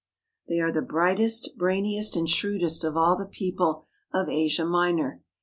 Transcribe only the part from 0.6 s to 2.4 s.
the brightest, brainiest, and